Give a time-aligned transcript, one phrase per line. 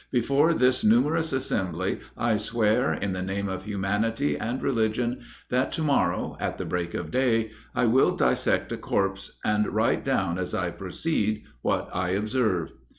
[0.11, 5.83] Before this numerous assembly I swear, in the name of humanity and religion, that to
[5.83, 10.55] morrow, at the break of day, I will dissect a corpse, and write down as
[10.55, 12.71] I proceed, what I observe."